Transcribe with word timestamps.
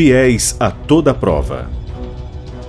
Fiéis 0.00 0.56
a 0.60 0.70
toda 0.70 1.12
prova. 1.12 1.68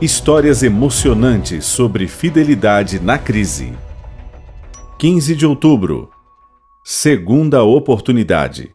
Histórias 0.01 0.63
emocionantes 0.63 1.63
sobre 1.63 2.07
fidelidade 2.07 2.99
na 2.99 3.19
crise. 3.19 3.71
15 4.97 5.35
de 5.35 5.45
outubro. 5.45 6.09
Segunda 6.83 7.63
oportunidade. 7.63 8.71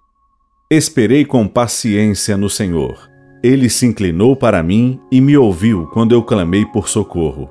Esperei 0.71 1.25
com 1.25 1.49
paciência 1.49 2.37
no 2.37 2.49
Senhor. 2.49 3.11
Ele 3.43 3.69
se 3.69 3.87
inclinou 3.87 4.37
para 4.37 4.63
mim 4.63 5.01
e 5.11 5.21
me 5.21 5.37
ouviu 5.37 5.89
quando 5.89 6.13
eu 6.13 6.23
clamei 6.23 6.65
por 6.65 6.89
socorro. 6.89 7.51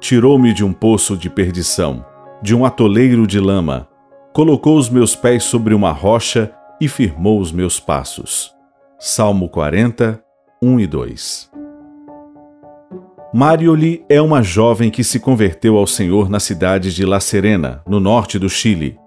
Tirou-me 0.00 0.54
de 0.54 0.64
um 0.64 0.72
poço 0.72 1.14
de 1.14 1.28
perdição, 1.28 2.02
de 2.42 2.54
um 2.54 2.64
atoleiro 2.64 3.26
de 3.26 3.38
lama. 3.38 3.86
Colocou 4.32 4.78
os 4.78 4.88
meus 4.88 5.14
pés 5.14 5.44
sobre 5.44 5.74
uma 5.74 5.92
rocha 5.92 6.50
e 6.80 6.88
firmou 6.88 7.38
os 7.38 7.52
meus 7.52 7.78
passos. 7.78 8.50
Salmo 8.98 9.50
40, 9.50 10.26
1 10.60 10.80
e 10.80 10.86
2. 10.88 11.50
Marioli 13.32 14.04
é 14.08 14.20
uma 14.20 14.42
jovem 14.42 14.90
que 14.90 15.04
se 15.04 15.20
converteu 15.20 15.76
ao 15.76 15.86
Senhor 15.86 16.28
na 16.28 16.40
cidade 16.40 16.92
de 16.92 17.06
La 17.06 17.20
Serena, 17.20 17.80
no 17.86 18.00
norte 18.00 18.40
do 18.40 18.48
Chile. 18.48 18.98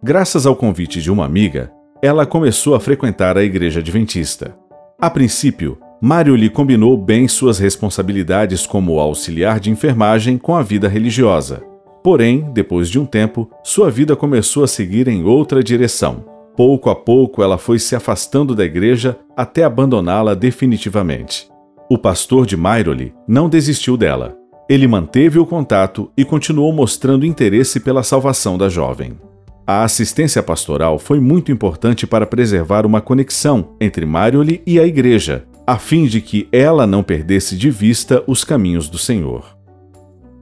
Graças 0.00 0.46
ao 0.46 0.54
convite 0.54 1.02
de 1.02 1.10
uma 1.10 1.24
amiga, 1.24 1.72
ela 2.00 2.24
começou 2.24 2.76
a 2.76 2.80
frequentar 2.80 3.36
a 3.36 3.42
igreja 3.42 3.80
adventista. 3.80 4.56
A 5.00 5.10
princípio, 5.10 5.78
Marioli 6.00 6.48
combinou 6.48 6.96
bem 6.96 7.26
suas 7.26 7.58
responsabilidades 7.58 8.64
como 8.64 9.00
auxiliar 9.00 9.58
de 9.58 9.68
enfermagem 9.68 10.38
com 10.38 10.54
a 10.54 10.62
vida 10.62 10.86
religiosa. 10.86 11.60
Porém, 12.04 12.52
depois 12.52 12.88
de 12.88 13.00
um 13.00 13.04
tempo, 13.04 13.50
sua 13.64 13.90
vida 13.90 14.14
começou 14.14 14.62
a 14.62 14.68
seguir 14.68 15.08
em 15.08 15.24
outra 15.24 15.60
direção. 15.60 16.24
Pouco 16.56 16.90
a 16.90 16.94
pouco 16.94 17.42
ela 17.42 17.56
foi 17.56 17.78
se 17.78 17.96
afastando 17.96 18.54
da 18.54 18.64
igreja 18.64 19.18
até 19.36 19.64
abandoná-la 19.64 20.34
definitivamente. 20.34 21.48
O 21.88 21.96
pastor 21.96 22.46
de 22.46 22.56
Myroli 22.56 23.14
não 23.26 23.48
desistiu 23.48 23.96
dela. 23.96 24.36
Ele 24.68 24.86
manteve 24.86 25.38
o 25.38 25.46
contato 25.46 26.10
e 26.16 26.24
continuou 26.24 26.72
mostrando 26.72 27.26
interesse 27.26 27.80
pela 27.80 28.02
salvação 28.02 28.56
da 28.56 28.68
jovem. 28.68 29.18
A 29.66 29.84
assistência 29.84 30.42
pastoral 30.42 30.98
foi 30.98 31.20
muito 31.20 31.50
importante 31.52 32.06
para 32.06 32.26
preservar 32.26 32.84
uma 32.84 33.00
conexão 33.00 33.76
entre 33.80 34.04
Marioli 34.04 34.62
e 34.66 34.78
a 34.78 34.86
igreja, 34.86 35.44
a 35.66 35.78
fim 35.78 36.06
de 36.06 36.20
que 36.20 36.48
ela 36.50 36.86
não 36.86 37.02
perdesse 37.02 37.56
de 37.56 37.70
vista 37.70 38.22
os 38.26 38.44
caminhos 38.44 38.88
do 38.88 38.98
Senhor. 38.98 39.56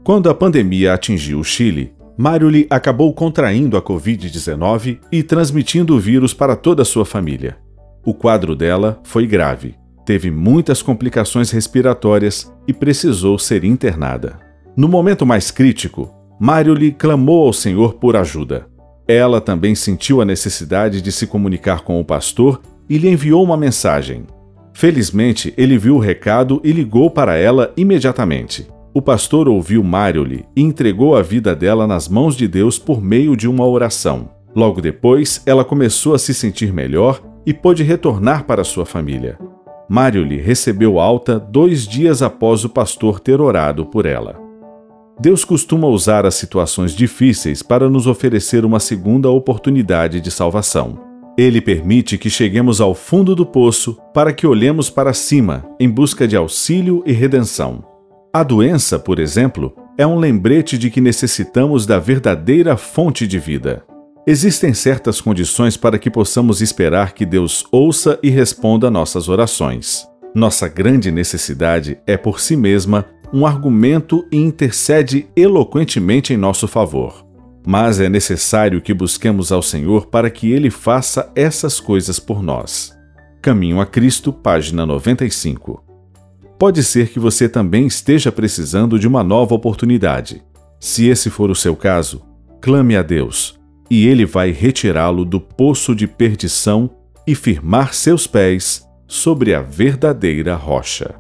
Quando 0.02 0.30
a 0.30 0.34
pandemia 0.34 0.94
atingiu 0.94 1.40
o 1.40 1.44
Chile, 1.44 1.92
Marioli 2.20 2.66
acabou 2.68 3.14
contraindo 3.14 3.76
a 3.76 3.80
Covid-19 3.80 4.98
e 5.12 5.22
transmitindo 5.22 5.94
o 5.94 6.00
vírus 6.00 6.34
para 6.34 6.56
toda 6.56 6.82
a 6.82 6.84
sua 6.84 7.04
família. 7.04 7.56
O 8.04 8.12
quadro 8.12 8.56
dela 8.56 8.98
foi 9.04 9.24
grave, 9.24 9.76
teve 10.04 10.28
muitas 10.28 10.82
complicações 10.82 11.52
respiratórias 11.52 12.52
e 12.66 12.72
precisou 12.72 13.38
ser 13.38 13.62
internada. 13.62 14.40
No 14.76 14.88
momento 14.88 15.24
mais 15.24 15.52
crítico, 15.52 16.12
Marioli 16.40 16.90
clamou 16.90 17.46
ao 17.46 17.52
Senhor 17.52 17.94
por 17.94 18.16
ajuda. 18.16 18.66
Ela 19.06 19.40
também 19.40 19.76
sentiu 19.76 20.20
a 20.20 20.24
necessidade 20.24 21.00
de 21.00 21.12
se 21.12 21.24
comunicar 21.24 21.82
com 21.82 22.00
o 22.00 22.04
pastor 22.04 22.60
e 22.90 22.98
lhe 22.98 23.08
enviou 23.08 23.44
uma 23.44 23.56
mensagem. 23.56 24.26
Felizmente, 24.74 25.54
ele 25.56 25.78
viu 25.78 25.94
o 25.94 26.00
recado 26.00 26.60
e 26.64 26.72
ligou 26.72 27.12
para 27.12 27.36
ela 27.36 27.72
imediatamente. 27.76 28.66
O 28.94 29.02
pastor 29.02 29.48
ouviu 29.48 29.84
Marioli 29.84 30.44
e 30.56 30.62
entregou 30.62 31.14
a 31.14 31.22
vida 31.22 31.54
dela 31.54 31.86
nas 31.86 32.08
mãos 32.08 32.36
de 32.36 32.48
Deus 32.48 32.78
por 32.78 33.02
meio 33.02 33.36
de 33.36 33.46
uma 33.46 33.66
oração. 33.66 34.30
Logo 34.56 34.80
depois, 34.80 35.42
ela 35.46 35.64
começou 35.64 36.14
a 36.14 36.18
se 36.18 36.32
sentir 36.32 36.72
melhor 36.72 37.20
e 37.44 37.52
pôde 37.52 37.82
retornar 37.82 38.44
para 38.44 38.64
sua 38.64 38.86
família. 38.86 39.38
Marioli 39.88 40.38
recebeu 40.38 40.98
alta 40.98 41.38
dois 41.38 41.86
dias 41.86 42.22
após 42.22 42.64
o 42.64 42.68
pastor 42.68 43.20
ter 43.20 43.40
orado 43.40 43.86
por 43.86 44.04
ela. 44.04 44.38
Deus 45.20 45.44
costuma 45.44 45.88
usar 45.88 46.24
as 46.26 46.34
situações 46.34 46.92
difíceis 46.92 47.62
para 47.62 47.88
nos 47.88 48.06
oferecer 48.06 48.64
uma 48.64 48.78
segunda 48.78 49.30
oportunidade 49.30 50.20
de 50.20 50.30
salvação. 50.30 50.98
Ele 51.36 51.60
permite 51.60 52.18
que 52.18 52.28
cheguemos 52.28 52.80
ao 52.80 52.94
fundo 52.94 53.34
do 53.34 53.46
poço 53.46 53.96
para 54.12 54.32
que 54.32 54.46
olhemos 54.46 54.90
para 54.90 55.12
cima 55.12 55.64
em 55.78 55.88
busca 55.88 56.26
de 56.26 56.36
auxílio 56.36 57.02
e 57.06 57.12
redenção. 57.12 57.97
A 58.38 58.44
doença, 58.44 59.00
por 59.00 59.18
exemplo, 59.18 59.74
é 59.96 60.06
um 60.06 60.16
lembrete 60.16 60.78
de 60.78 60.90
que 60.90 61.00
necessitamos 61.00 61.84
da 61.84 61.98
verdadeira 61.98 62.76
fonte 62.76 63.26
de 63.26 63.36
vida. 63.36 63.82
Existem 64.24 64.72
certas 64.72 65.20
condições 65.20 65.76
para 65.76 65.98
que 65.98 66.08
possamos 66.08 66.62
esperar 66.62 67.14
que 67.14 67.26
Deus 67.26 67.66
ouça 67.72 68.16
e 68.22 68.30
responda 68.30 68.92
nossas 68.92 69.28
orações. 69.28 70.06
Nossa 70.36 70.68
grande 70.68 71.10
necessidade 71.10 71.98
é 72.06 72.16
por 72.16 72.38
si 72.38 72.56
mesma 72.56 73.06
um 73.32 73.44
argumento 73.44 74.24
e 74.30 74.36
intercede 74.36 75.26
eloquentemente 75.34 76.32
em 76.32 76.36
nosso 76.36 76.68
favor. 76.68 77.26
Mas 77.66 77.98
é 77.98 78.08
necessário 78.08 78.80
que 78.80 78.94
busquemos 78.94 79.50
ao 79.50 79.62
Senhor 79.62 80.06
para 80.06 80.30
que 80.30 80.52
Ele 80.52 80.70
faça 80.70 81.28
essas 81.34 81.80
coisas 81.80 82.20
por 82.20 82.40
nós. 82.40 82.96
Caminho 83.42 83.80
a 83.80 83.84
Cristo, 83.84 84.32
página 84.32 84.86
95. 84.86 85.87
Pode 86.58 86.82
ser 86.82 87.10
que 87.10 87.20
você 87.20 87.48
também 87.48 87.86
esteja 87.86 88.32
precisando 88.32 88.98
de 88.98 89.06
uma 89.06 89.22
nova 89.22 89.54
oportunidade. 89.54 90.42
Se 90.80 91.06
esse 91.06 91.30
for 91.30 91.50
o 91.50 91.54
seu 91.54 91.76
caso, 91.76 92.20
clame 92.60 92.96
a 92.96 93.02
Deus, 93.02 93.58
e 93.88 94.06
Ele 94.06 94.26
vai 94.26 94.50
retirá-lo 94.50 95.24
do 95.24 95.40
poço 95.40 95.94
de 95.94 96.08
perdição 96.08 96.90
e 97.26 97.34
firmar 97.34 97.94
seus 97.94 98.26
pés 98.26 98.84
sobre 99.06 99.54
a 99.54 99.62
verdadeira 99.62 100.56
rocha. 100.56 101.14